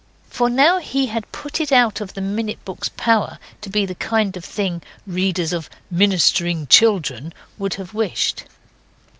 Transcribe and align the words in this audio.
For 0.31 0.49
now 0.49 0.79
he 0.79 1.05
had 1.13 1.31
put 1.31 1.61
it 1.61 1.71
out 1.71 2.01
of 2.01 2.15
the 2.15 2.21
minute 2.21 2.65
book's 2.65 2.89
power 2.89 3.37
to 3.61 3.69
be 3.69 3.85
the 3.85 3.93
kind 3.93 4.35
of 4.35 4.43
thing 4.43 4.81
readers 5.05 5.53
of 5.53 5.69
Ministering 5.91 6.65
Children 6.65 7.35
would 7.59 7.75
have 7.75 7.93
wished. 7.93 8.45